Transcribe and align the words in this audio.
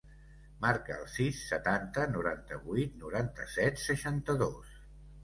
Marca 0.61 0.93
el 1.01 1.03
sis, 1.15 1.41
setanta, 1.49 2.05
noranta-vuit, 2.15 2.97
noranta-set, 3.05 3.79
seixanta-dos. 3.83 4.73